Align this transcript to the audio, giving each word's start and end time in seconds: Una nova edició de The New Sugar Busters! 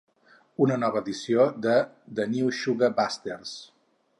Una 0.65 0.77
nova 0.83 1.03
edició 1.05 1.45
de 1.67 1.75
The 2.21 2.25
New 2.33 2.51
Sugar 2.63 2.93
Busters! 3.03 3.53